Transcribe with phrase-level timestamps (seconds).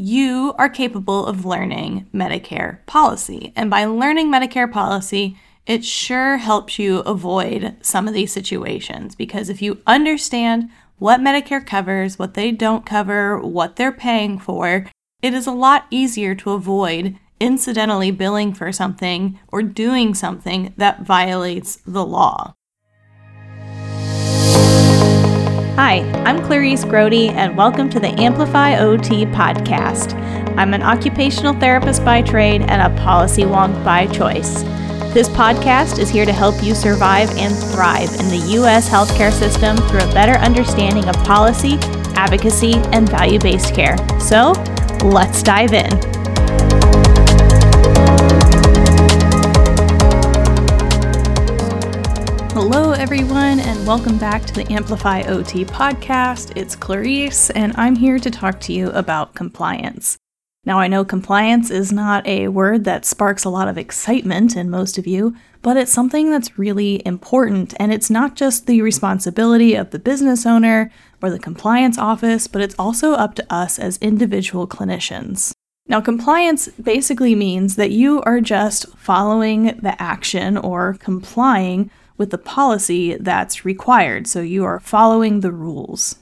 [0.00, 3.52] you are capable of learning Medicare policy.
[3.54, 9.48] And by learning Medicare policy, it sure helps you avoid some of these situations because
[9.48, 14.86] if you understand what Medicare covers, what they don't cover, what they're paying for,
[15.22, 21.02] it is a lot easier to avoid incidentally billing for something or doing something that
[21.02, 22.54] violates the law.
[25.82, 30.12] Hi, I'm Clarice Grote, and welcome to the Amplify OT podcast.
[30.58, 34.62] I'm an occupational therapist by trade and a policy wonk by choice.
[35.14, 38.90] This podcast is here to help you survive and thrive in the U.S.
[38.90, 41.78] healthcare system through a better understanding of policy,
[42.14, 43.96] advocacy, and value based care.
[44.20, 44.52] So,
[45.02, 46.09] let's dive in.
[52.52, 56.52] Hello, everyone, and welcome back to the Amplify OT podcast.
[56.56, 60.18] It's Clarice, and I'm here to talk to you about compliance.
[60.64, 64.68] Now, I know compliance is not a word that sparks a lot of excitement in
[64.68, 69.76] most of you, but it's something that's really important, and it's not just the responsibility
[69.76, 70.90] of the business owner
[71.22, 75.52] or the compliance office, but it's also up to us as individual clinicians.
[75.86, 82.36] Now, compliance basically means that you are just following the action or complying with the
[82.38, 84.26] policy that's required.
[84.26, 86.16] So you are following the rules.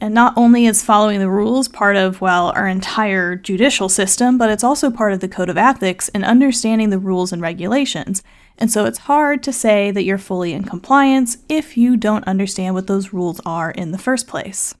[0.00, 4.48] And not only is following the rules part of, well, our entire judicial system, but
[4.48, 8.22] it's also part of the code of ethics and understanding the rules and regulations.
[8.58, 12.76] And so it's hard to say that you're fully in compliance if you don't understand
[12.76, 14.76] what those rules are in the first place.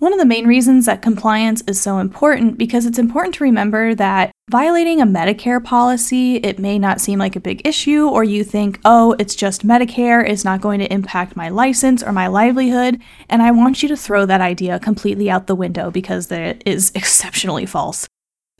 [0.00, 3.96] One of the main reasons that compliance is so important because it's important to remember
[3.96, 8.44] that violating a Medicare policy, it may not seem like a big issue or you
[8.44, 13.00] think, "Oh, it's just Medicare, it's not going to impact my license or my livelihood."
[13.28, 16.92] And I want you to throw that idea completely out the window because that is
[16.94, 18.06] exceptionally false.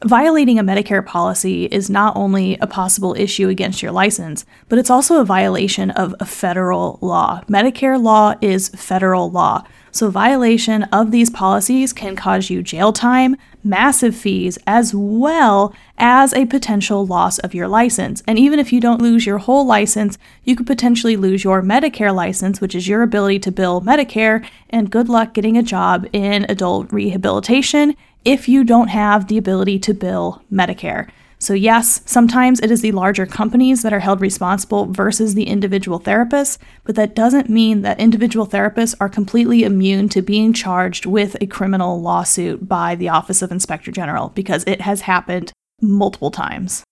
[0.05, 4.91] Violating a Medicare policy is not only a possible issue against your license, but it's
[4.91, 7.43] also a violation of a federal law.
[7.49, 9.63] Medicare law is federal law.
[9.91, 16.33] So, violation of these policies can cause you jail time, massive fees, as well as
[16.33, 18.23] a potential loss of your license.
[18.27, 22.15] And even if you don't lose your whole license, you could potentially lose your Medicare
[22.15, 26.47] license, which is your ability to bill Medicare, and good luck getting a job in
[26.49, 31.09] adult rehabilitation if you don't have the ability to bill Medicare.
[31.41, 36.01] So, yes, sometimes it is the larger companies that are held responsible versus the individual
[36.01, 41.37] therapists, but that doesn't mean that individual therapists are completely immune to being charged with
[41.41, 46.83] a criminal lawsuit by the Office of Inspector General, because it has happened multiple times.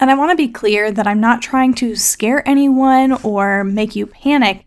[0.00, 3.94] And I want to be clear that I'm not trying to scare anyone or make
[3.94, 4.66] you panic,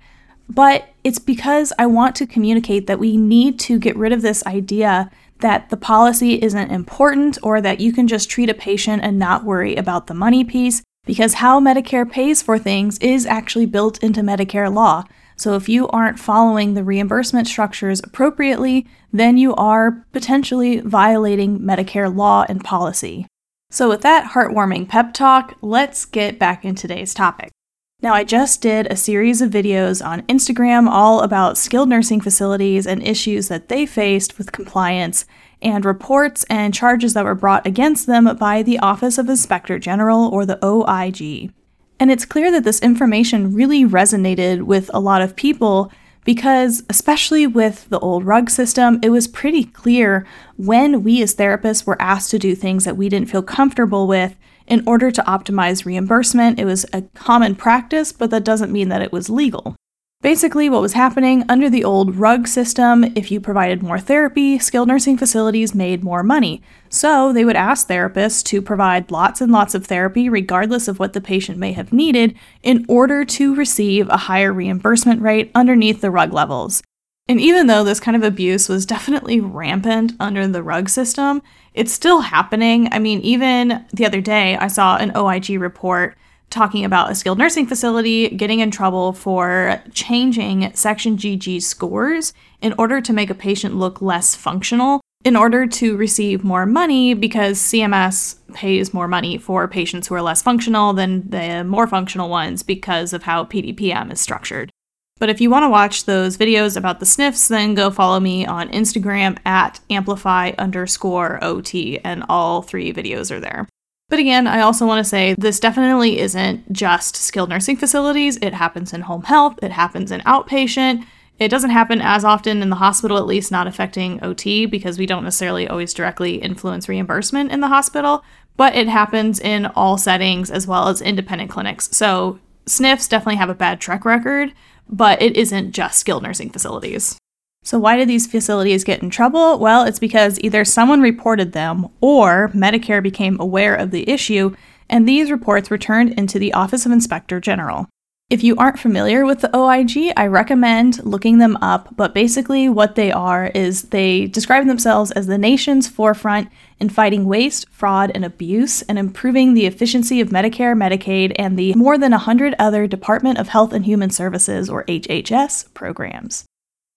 [0.50, 4.46] but it's because I want to communicate that we need to get rid of this
[4.46, 9.20] idea that the policy isn't important or that you can just treat a patient and
[9.20, 14.04] not worry about the money piece, because how Medicare pays for things is actually built
[14.04, 15.04] into Medicare law.
[15.36, 22.14] So if you aren't following the reimbursement structures appropriately, then you are potentially violating Medicare
[22.14, 23.28] law and policy.
[23.70, 27.52] So, with that heartwarming pep talk, let's get back in today's topic.
[28.00, 32.86] Now, I just did a series of videos on Instagram all about skilled nursing facilities
[32.86, 35.26] and issues that they faced with compliance
[35.64, 40.28] and reports and charges that were brought against them by the Office of Inspector General
[40.28, 41.52] or the OIG.
[42.00, 45.92] And it's clear that this information really resonated with a lot of people
[46.24, 51.88] because, especially with the old RUG system, it was pretty clear when we as therapists
[51.88, 54.36] were asked to do things that we didn't feel comfortable with
[54.68, 56.60] in order to optimize reimbursement.
[56.60, 59.76] It was a common practice, but that doesn't mean that it was legal.
[60.22, 64.88] Basically, what was happening under the old RUG system, if you provided more therapy, skilled
[64.88, 66.64] nursing facilities made more money.
[66.90, 71.14] So they would ask therapists to provide lots and lots of therapy, regardless of what
[71.14, 76.10] the patient may have needed, in order to receive a higher reimbursement rate underneath the
[76.10, 76.82] RUG levels.
[77.30, 81.42] And even though this kind of abuse was definitely rampant under the RUG system,
[81.74, 82.88] it's still happening.
[82.92, 86.18] I mean, even the other day, I saw an OIG report
[86.50, 92.74] talking about a skilled nursing facility getting in trouble for changing Section GG scores in
[92.78, 97.60] order to make a patient look less functional in order to receive more money because
[97.60, 102.64] CMS pays more money for patients who are less functional than the more functional ones
[102.64, 104.72] because of how PDPM is structured.
[105.20, 108.46] But if you want to watch those videos about the SNFs, then go follow me
[108.46, 113.68] on Instagram at amplify underscore OT, and all three videos are there.
[114.10, 118.38] But again, I also want to say this definitely isn't just skilled nursing facilities.
[118.38, 121.04] It happens in home health, it happens in outpatient,
[121.40, 125.06] It doesn't happen as often in the hospital, at least not affecting OT, because we
[125.06, 128.24] don't necessarily always directly influence reimbursement in the hospital,
[128.56, 131.96] but it happens in all settings as well as independent clinics.
[131.96, 134.54] So SNFs definitely have a bad track record,
[134.90, 137.18] but it isn't just skilled nursing facilities.
[137.64, 139.60] So, why did these facilities get in trouble?
[139.60, 144.56] Well, it's because either someone reported them or Medicare became aware of the issue,
[144.90, 147.88] and these reports were turned into the Office of Inspector General.
[148.30, 152.96] If you aren't familiar with the OIG, I recommend looking them up, but basically, what
[152.96, 158.26] they are is they describe themselves as the nation's forefront in fighting waste, fraud, and
[158.26, 163.38] abuse, and improving the efficiency of Medicare, Medicaid, and the more than 100 other Department
[163.38, 166.44] of Health and Human Services, or HHS, programs.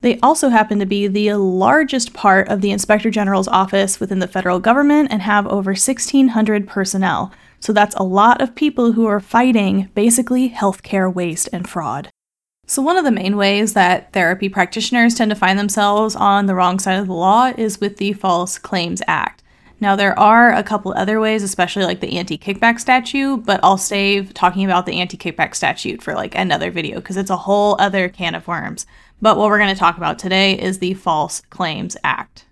[0.00, 4.26] They also happen to be the largest part of the Inspector General's office within the
[4.26, 7.30] federal government and have over 1,600 personnel,
[7.60, 12.10] so that's a lot of people who are fighting basically healthcare waste and fraud.
[12.66, 16.54] So, one of the main ways that therapy practitioners tend to find themselves on the
[16.54, 19.42] wrong side of the law is with the False Claims Act.
[19.80, 23.78] Now, there are a couple other ways, especially like the anti kickback statute, but I'll
[23.78, 27.76] save talking about the anti kickback statute for like another video because it's a whole
[27.80, 28.86] other can of worms.
[29.20, 32.46] But what we're going to talk about today is the False Claims Act.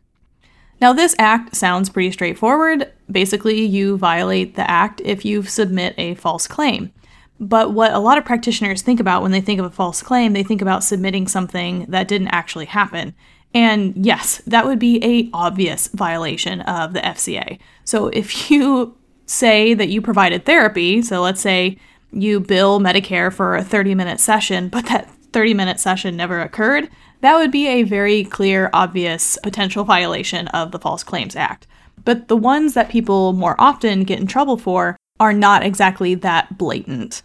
[0.81, 2.93] Now, this act sounds pretty straightforward.
[3.11, 6.93] Basically, you violate the act if you submit a false claim.
[7.41, 10.33] But what a lot of practitioners think about when they think of a false claim,
[10.33, 13.15] they think about submitting something that didn't actually happen.
[13.55, 17.59] And yes, that would be a obvious violation of the FCA.
[17.85, 18.97] So if you
[19.27, 21.79] say that you provided therapy, so let's say
[22.11, 26.89] you bill Medicare for a 30-minute session, but that 30-minute session never occurred,
[27.21, 31.67] that would be a very clear, obvious potential violation of the False Claims Act.
[32.05, 36.57] But the ones that people more often get in trouble for are not exactly that
[36.57, 37.23] blatant.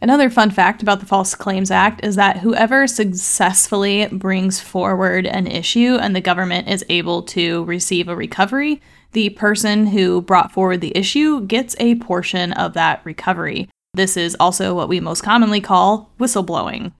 [0.00, 5.46] Another fun fact about the False Claims Act is that whoever successfully brings forward an
[5.46, 8.82] issue and the government is able to receive a recovery,
[9.12, 13.70] the person who brought forward the issue gets a portion of that recovery.
[13.94, 16.92] This is also what we most commonly call whistleblowing.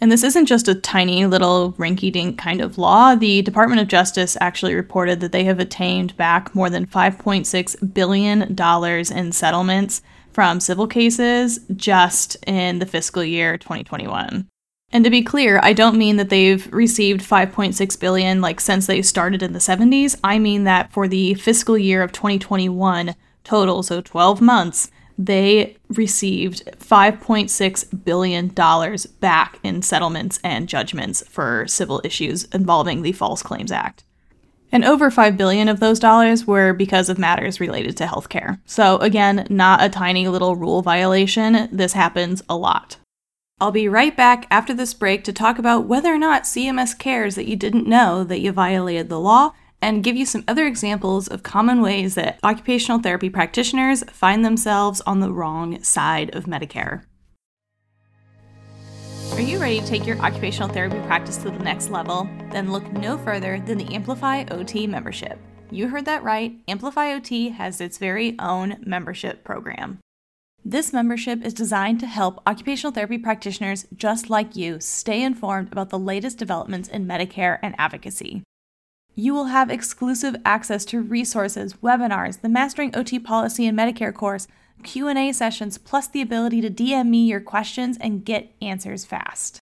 [0.00, 3.14] And this isn't just a tiny little rinky dink kind of law.
[3.14, 8.42] The Department of Justice actually reported that they have attained back more than $5.6 billion
[8.42, 10.02] in settlements
[10.32, 14.48] from civil cases just in the fiscal year 2021.
[14.90, 19.02] And to be clear, I don't mean that they've received 5.6 billion like since they
[19.02, 20.18] started in the 70s.
[20.22, 26.64] I mean that for the fiscal year of 2021 total, so 12 months, they received
[26.78, 28.48] $5.6 billion
[29.20, 34.04] back in settlements and judgments for civil issues involving the False Claims Act.
[34.72, 38.60] And over 5 billion of those dollars were because of matters related to healthcare.
[38.66, 41.68] So again, not a tiny little rule violation.
[41.70, 42.96] This happens a lot.
[43.60, 47.36] I'll be right back after this break to talk about whether or not CMS cares
[47.36, 49.52] that you didn't know that you violated the law
[49.84, 55.02] and give you some other examples of common ways that occupational therapy practitioners find themselves
[55.02, 57.02] on the wrong side of Medicare.
[59.32, 62.26] Are you ready to take your occupational therapy practice to the next level?
[62.50, 65.38] Then look no further than the Amplify OT membership.
[65.70, 66.56] You heard that right.
[66.66, 69.98] Amplify OT has its very own membership program.
[70.64, 75.90] This membership is designed to help occupational therapy practitioners just like you stay informed about
[75.90, 78.44] the latest developments in Medicare and advocacy.
[79.14, 84.48] You will have exclusive access to resources, webinars, the Mastering OT Policy and Medicare course,
[84.82, 89.60] Q&A sessions, plus the ability to DM me your questions and get answers fast.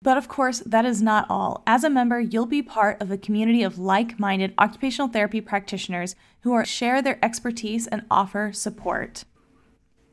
[0.00, 1.62] But of course, that is not all.
[1.66, 6.52] As a member, you'll be part of a community of like-minded occupational therapy practitioners who
[6.52, 9.24] are share their expertise and offer support.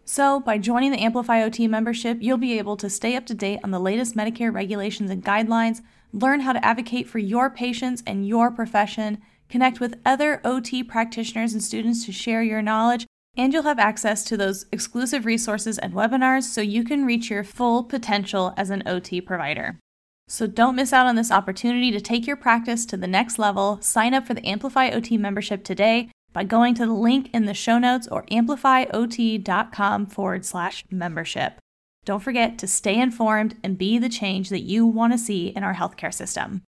[0.06, 3.60] So, by joining the Amplify OT membership, you'll be able to stay up to date
[3.64, 5.82] on the latest Medicare regulations and guidelines,
[6.14, 11.54] learn how to advocate for your patients and your profession, connect with other OT practitioners
[11.54, 13.06] and students to share your knowledge,
[13.38, 17.44] and you'll have access to those exclusive resources and webinars so you can reach your
[17.44, 19.80] full potential as an OT provider.
[20.28, 23.80] So don't miss out on this opportunity to take your practice to the next level.
[23.82, 27.54] Sign up for the Amplify OT membership today by going to the link in the
[27.54, 31.60] show notes or amplifyot.com forward slash membership.
[32.04, 35.64] Don't forget to stay informed and be the change that you want to see in
[35.64, 36.64] our healthcare system.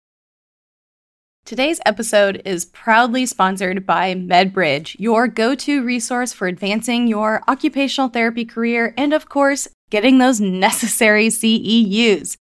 [1.43, 8.09] Today's episode is proudly sponsored by MedBridge, your go to resource for advancing your occupational
[8.09, 12.37] therapy career and, of course, getting those necessary CEUs.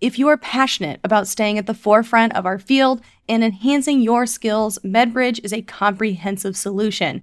[0.00, 4.26] If you are passionate about staying at the forefront of our field and enhancing your
[4.26, 7.22] skills, MedBridge is a comprehensive solution.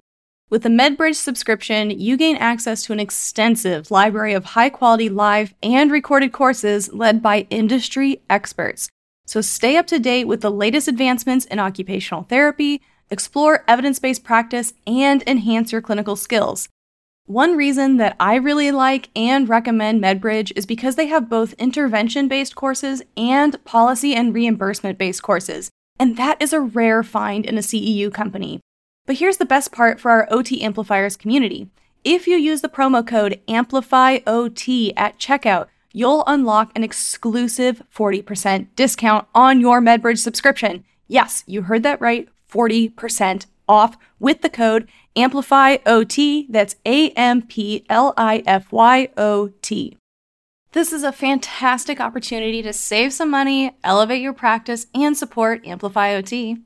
[0.52, 5.54] With the MedBridge subscription, you gain access to an extensive library of high quality live
[5.62, 8.90] and recorded courses led by industry experts.
[9.24, 14.24] So stay up to date with the latest advancements in occupational therapy, explore evidence based
[14.24, 16.68] practice, and enhance your clinical skills.
[17.24, 22.28] One reason that I really like and recommend MedBridge is because they have both intervention
[22.28, 27.56] based courses and policy and reimbursement based courses, and that is a rare find in
[27.56, 28.60] a CEU company.
[29.06, 31.68] But here's the best part for our OT Amplifiers community.
[32.04, 39.26] If you use the promo code AMPLIFYOT at checkout, you'll unlock an exclusive 40% discount
[39.34, 40.84] on your MedBridge subscription.
[41.08, 46.46] Yes, you heard that right 40% off with the code AMPLIFYOT.
[46.48, 49.96] That's A M P L I F Y O T.
[50.72, 56.14] This is a fantastic opportunity to save some money, elevate your practice, and support Amplify
[56.14, 56.58] OT.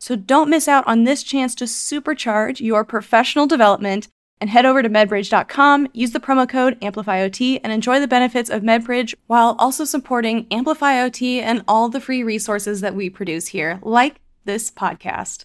[0.00, 4.08] So don't miss out on this chance to supercharge your professional development
[4.40, 8.62] and head over to medbridge.com, use the promo code AmplifyOT, and enjoy the benefits of
[8.62, 14.20] MedBridge while also supporting AmplifyOT and all the free resources that we produce here, like
[14.46, 15.42] this podcast.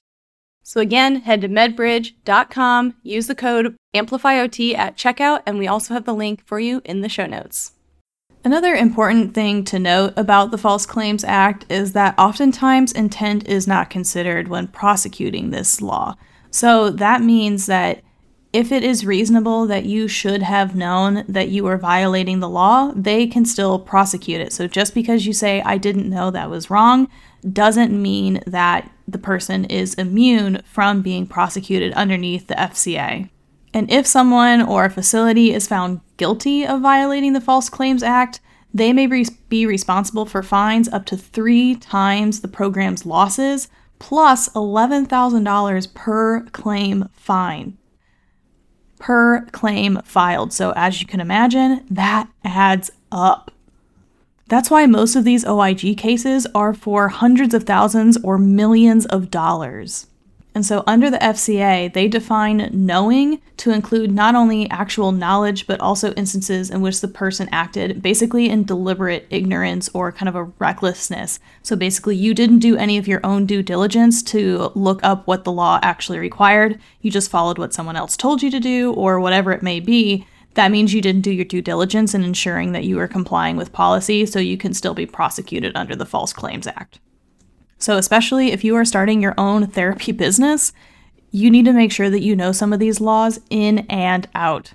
[0.64, 6.06] So again, head to medbridge.com, use the code AmplifyOT at checkout, and we also have
[6.06, 7.75] the link for you in the show notes.
[8.46, 13.66] Another important thing to note about the False Claims Act is that oftentimes intent is
[13.66, 16.14] not considered when prosecuting this law.
[16.52, 18.04] So that means that
[18.54, 22.92] if it is reasonable that you should have known that you were violating the law,
[22.96, 24.54] they can still prosecute it.
[24.54, 27.08] So just because you say, I didn't know that was wrong,
[27.52, 33.28] doesn't mean that the person is immune from being prosecuted underneath the FCA.
[33.74, 38.40] And if someone or a facility is found guilty of violating the False Claims Act,
[38.74, 43.70] they may be responsible for fines up to three times the program's losses,
[44.00, 47.78] plus $11,000 per claim fine.
[49.00, 50.52] Per claim filed.
[50.52, 53.52] So, as you can imagine, that adds up.
[54.48, 59.32] That's why most of these OIG cases are for hundreds of thousands or millions of
[59.32, 60.08] dollars.
[60.56, 65.82] And so, under the FCA, they define knowing to include not only actual knowledge, but
[65.82, 70.46] also instances in which the person acted basically in deliberate ignorance or kind of a
[70.58, 71.42] recklessness.
[71.62, 75.44] So, basically, you didn't do any of your own due diligence to look up what
[75.44, 76.80] the law actually required.
[77.02, 80.26] You just followed what someone else told you to do, or whatever it may be.
[80.54, 83.74] That means you didn't do your due diligence in ensuring that you were complying with
[83.74, 87.02] policy, so you can still be prosecuted under the False Claims Act.
[87.78, 90.74] So, especially if you are starting your own therapy business,
[91.32, 94.74] you need to make sure that you know some of these laws in and out.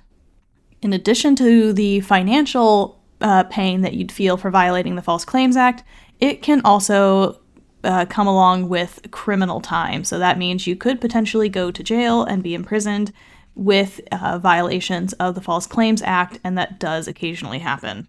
[0.81, 5.55] In addition to the financial uh, pain that you'd feel for violating the False Claims
[5.55, 5.83] Act,
[6.19, 7.39] it can also
[7.83, 10.03] uh, come along with criminal time.
[10.03, 13.11] So that means you could potentially go to jail and be imprisoned
[13.55, 18.07] with uh, violations of the False Claims Act, and that does occasionally happen.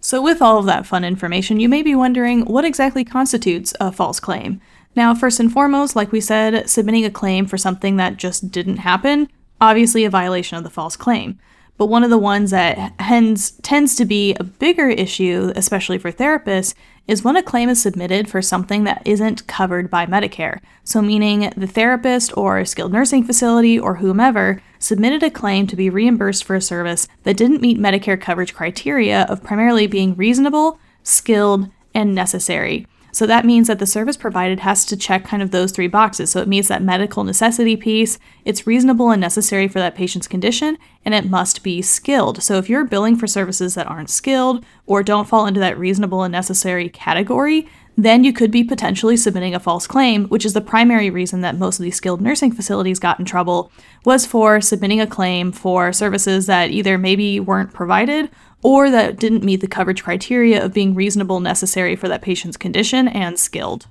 [0.00, 3.90] So, with all of that fun information, you may be wondering what exactly constitutes a
[3.90, 4.60] false claim.
[4.94, 8.78] Now, first and foremost, like we said, submitting a claim for something that just didn't
[8.78, 9.28] happen,
[9.60, 11.38] obviously a violation of the false claim.
[11.78, 16.74] But one of the ones that tends to be a bigger issue, especially for therapists,
[17.06, 20.60] is when a claim is submitted for something that isn't covered by Medicare.
[20.82, 25.88] So, meaning the therapist or skilled nursing facility or whomever submitted a claim to be
[25.88, 31.70] reimbursed for a service that didn't meet Medicare coverage criteria of primarily being reasonable, skilled,
[31.94, 32.86] and necessary.
[33.18, 36.30] So that means that the service provided has to check kind of those three boxes.
[36.30, 40.78] So it meets that medical necessity piece, it's reasonable and necessary for that patient's condition,
[41.04, 42.40] and it must be skilled.
[42.44, 46.22] So if you're billing for services that aren't skilled or don't fall into that reasonable
[46.22, 50.60] and necessary category, then you could be potentially submitting a false claim, which is the
[50.60, 53.72] primary reason that most of these skilled nursing facilities got in trouble
[54.04, 58.30] was for submitting a claim for services that either maybe weren't provided
[58.62, 63.08] or that didn't meet the coverage criteria of being reasonable necessary for that patient's condition
[63.08, 63.86] and skilled.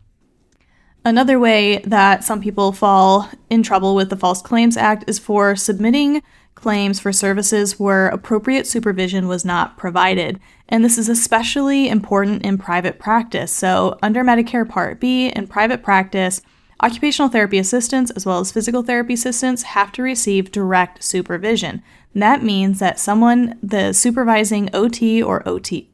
[1.06, 5.56] Another way that some people fall in trouble with the False Claims Act is for
[5.56, 6.22] submitting
[6.54, 10.40] claims for services where appropriate supervision was not provided.
[10.68, 13.54] And this is especially important in private practice.
[13.54, 16.42] So, under Medicare Part B, in private practice,
[16.82, 21.84] occupational therapy assistants as well as physical therapy assistants have to receive direct supervision.
[22.18, 25.88] That means that someone, the supervising OT or OT,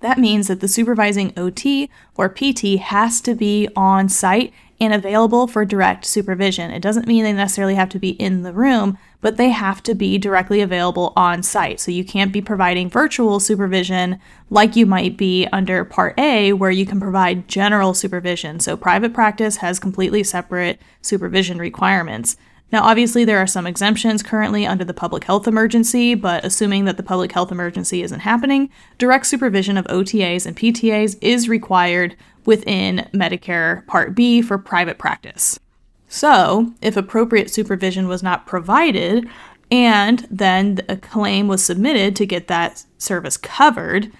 [0.00, 5.46] that means that the supervising OT or PT has to be on site and available
[5.46, 6.70] for direct supervision.
[6.70, 9.94] It doesn't mean they necessarily have to be in the room, but they have to
[9.94, 11.80] be directly available on site.
[11.80, 14.18] So you can't be providing virtual supervision
[14.50, 18.60] like you might be under Part A, where you can provide general supervision.
[18.60, 22.36] So private practice has completely separate supervision requirements.
[22.72, 26.96] Now, obviously, there are some exemptions currently under the public health emergency, but assuming that
[26.96, 33.08] the public health emergency isn't happening, direct supervision of OTAs and PTAs is required within
[33.12, 35.58] Medicare Part B for private practice.
[36.06, 39.28] So, if appropriate supervision was not provided,
[39.70, 44.12] and then a claim was submitted to get that service covered,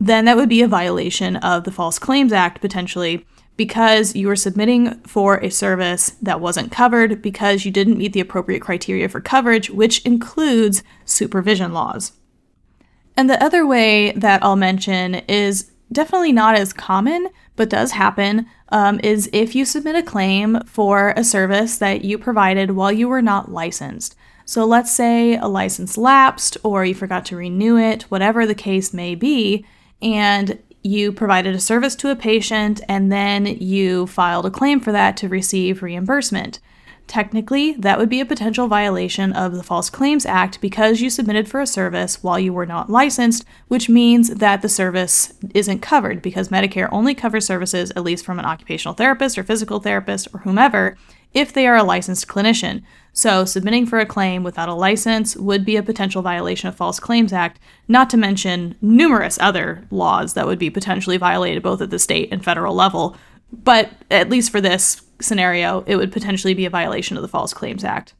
[0.00, 3.26] then that would be a violation of the False Claims Act potentially
[3.58, 8.20] because you were submitting for a service that wasn't covered because you didn't meet the
[8.20, 12.12] appropriate criteria for coverage, which includes supervision laws.
[13.16, 18.46] And the other way that I'll mention is definitely not as common, but does happen,
[18.68, 23.08] um, is if you submit a claim for a service that you provided while you
[23.08, 24.14] were not licensed.
[24.44, 28.94] So let's say a license lapsed or you forgot to renew it, whatever the case
[28.94, 29.66] may be,
[30.00, 34.92] and you provided a service to a patient and then you filed a claim for
[34.92, 36.60] that to receive reimbursement.
[37.08, 41.48] Technically, that would be a potential violation of the False Claims Act because you submitted
[41.48, 46.20] for a service while you were not licensed, which means that the service isn't covered
[46.20, 50.40] because Medicare only covers services, at least from an occupational therapist or physical therapist or
[50.40, 50.98] whomever,
[51.34, 52.82] if they are a licensed clinician.
[53.12, 57.00] So, submitting for a claim without a license would be a potential violation of False
[57.00, 57.58] Claims Act,
[57.88, 62.28] not to mention numerous other laws that would be potentially violated both at the state
[62.30, 63.16] and federal level.
[63.52, 67.52] But at least for this scenario, it would potentially be a violation of the False
[67.52, 68.14] Claims Act.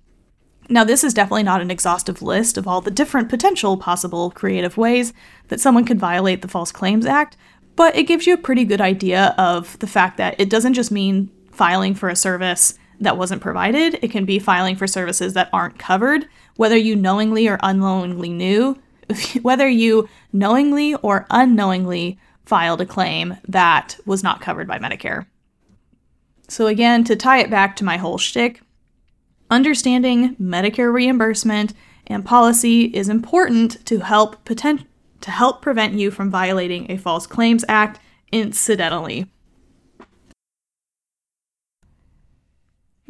[0.68, 4.76] Now, this is definitely not an exhaustive list of all the different potential possible creative
[4.76, 5.14] ways
[5.48, 7.36] that someone could violate the False Claims Act,
[7.74, 10.90] but it gives you a pretty good idea of the fact that it doesn't just
[10.90, 13.98] mean filing for a service that wasn't provided.
[14.02, 16.26] It can be filing for services that aren't covered,
[16.56, 18.78] whether you knowingly or unknowingly knew,
[19.42, 25.26] whether you knowingly or unknowingly filed a claim that was not covered by Medicare.
[26.48, 28.62] So, again, to tie it back to my whole shtick,
[29.50, 31.74] understanding Medicare reimbursement
[32.06, 37.64] and policy is important to help to help prevent you from violating a False Claims
[37.68, 38.00] Act
[38.32, 39.26] incidentally.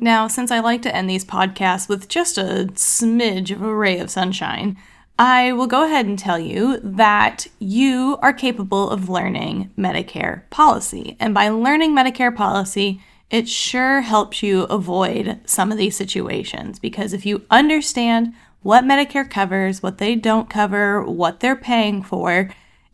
[0.01, 3.99] Now, since I like to end these podcasts with just a smidge of a ray
[3.99, 4.77] of sunshine,
[5.19, 11.17] I will go ahead and tell you that you are capable of learning Medicare policy.
[11.19, 17.13] And by learning Medicare policy, it sure helps you avoid some of these situations because
[17.13, 22.51] if you understand what Medicare covers, what they don't cover, what they're paying for,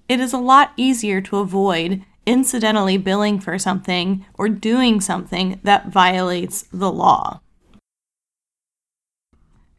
[0.08, 5.88] it is a lot easier to avoid incidentally billing for something or doing something that
[5.88, 7.40] violates the law.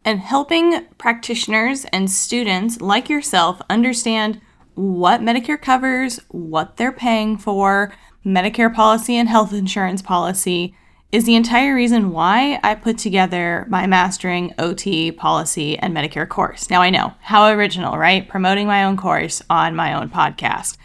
[0.03, 4.39] And helping practitioners and students like yourself understand
[4.75, 7.93] what Medicare covers, what they're paying for,
[8.25, 10.75] Medicare policy and health insurance policy
[11.11, 16.69] is the entire reason why I put together my Mastering OT Policy and Medicare course.
[16.69, 18.27] Now, I know, how original, right?
[18.27, 20.77] Promoting my own course on my own podcast.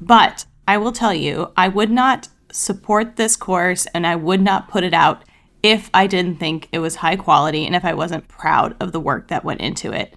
[0.00, 4.68] But I will tell you, I would not support this course and I would not
[4.68, 5.24] put it out
[5.62, 9.00] if I didn't think it was high quality and if I wasn't proud of the
[9.00, 10.14] work that went into it.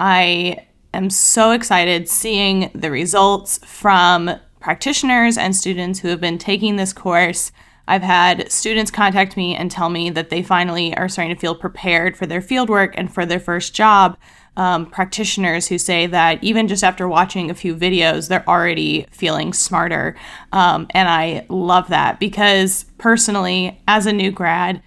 [0.00, 6.74] I am so excited seeing the results from practitioners and students who have been taking
[6.74, 7.52] this course.
[7.86, 11.54] I've had students contact me and tell me that they finally are starting to feel
[11.54, 14.18] prepared for their fieldwork and for their first job
[14.56, 19.52] um, practitioners who say that even just after watching a few videos, they're already feeling
[19.52, 20.16] smarter.
[20.52, 24.82] Um, and I love that because personally, as a new grad,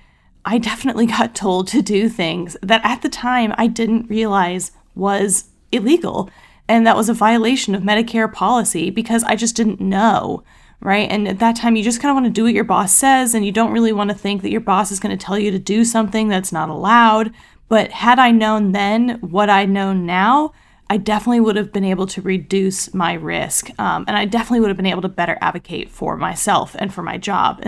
[0.46, 5.46] I definitely got told to do things that at the time I didn't realize was
[5.72, 6.30] illegal.
[6.70, 10.44] And that was a violation of Medicare policy because I just didn't know
[10.80, 11.10] right?
[11.10, 13.34] And at that time, you just kind of want to do what your boss says,
[13.34, 15.52] and you don't really want to think that your boss is going to tell you
[15.52, 17.34] to do something that's not allowed.
[17.70, 20.54] But had I known then what I know now,
[20.90, 23.70] I definitely would have been able to reduce my risk.
[23.80, 27.04] Um, and I definitely would have been able to better advocate for myself and for
[27.04, 27.64] my job.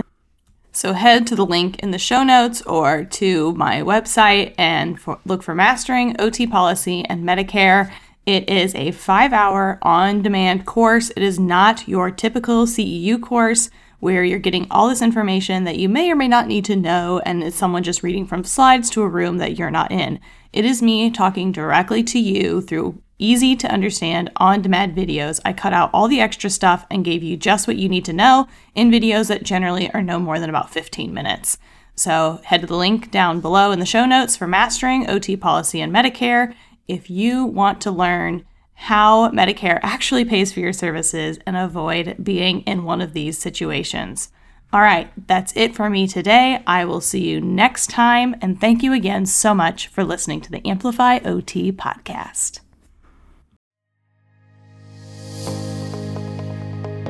[0.72, 5.18] So head to the link in the show notes or to my website and for,
[5.26, 7.92] look for Mastering OT Policy and Medicare.
[8.24, 11.10] It is a five hour on demand course.
[11.10, 13.68] It is not your typical CEU course
[14.00, 17.20] where you're getting all this information that you may or may not need to know,
[17.24, 20.18] and it's someone just reading from slides to a room that you're not in.
[20.52, 25.40] It is me talking directly to you through easy to understand on demand videos.
[25.44, 28.12] I cut out all the extra stuff and gave you just what you need to
[28.12, 31.58] know in videos that generally are no more than about 15 minutes.
[31.94, 35.82] So head to the link down below in the show notes for Mastering OT Policy
[35.82, 36.54] and Medicare
[36.88, 38.44] if you want to learn
[38.80, 44.32] how Medicare actually pays for your services and avoid being in one of these situations.
[44.72, 46.62] All right, that's it for me today.
[46.66, 50.50] I will see you next time, and thank you again so much for listening to
[50.50, 52.60] the Amplify OT podcast.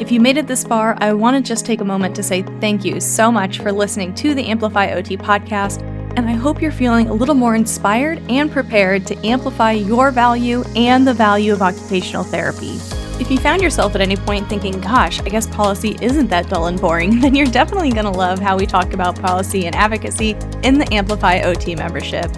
[0.01, 2.43] If you made it this far, I want to just take a moment to say
[2.61, 6.73] thank you so much for listening to the Amplify OT podcast, and I hope you're
[6.73, 11.63] feeling a little more inspired and prepared to amplify your value and the value of
[11.63, 12.79] occupational therapy.
[13.21, 16.67] If you found yourself at any point thinking, gosh, I guess policy isn't that dull
[16.67, 20.37] and boring, then you're definitely going to love how we talk about policy and advocacy
[20.63, 22.31] in the Amplify OT membership.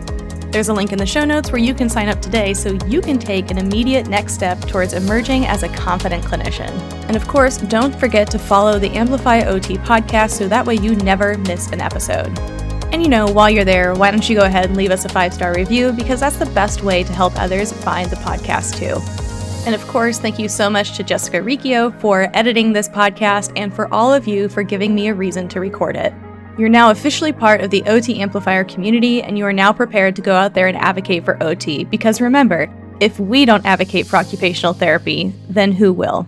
[0.51, 3.01] There's a link in the show notes where you can sign up today so you
[3.01, 6.71] can take an immediate next step towards emerging as a confident clinician.
[7.07, 10.95] And of course, don't forget to follow the Amplify OT podcast so that way you
[10.97, 12.62] never miss an episode.
[12.93, 15.09] And you know, while you're there, why don't you go ahead and leave us a
[15.09, 19.01] five star review because that's the best way to help others find the podcast too.
[19.65, 23.73] And of course, thank you so much to Jessica Riccio for editing this podcast and
[23.73, 26.13] for all of you for giving me a reason to record it.
[26.59, 30.23] You're now officially part of the OT Amplifier community, and you are now prepared to
[30.23, 31.85] go out there and advocate for OT.
[31.85, 36.27] Because remember, if we don't advocate for occupational therapy, then who will?